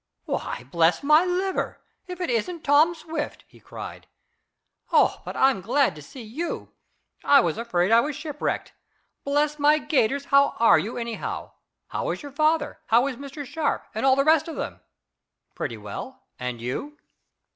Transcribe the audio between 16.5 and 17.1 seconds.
you?"